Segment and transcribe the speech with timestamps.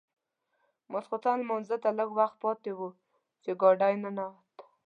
[0.91, 2.79] ماخوستن لمانځه ته لږ وخت پاتې و
[3.43, 4.57] چې ګاډی ننوت.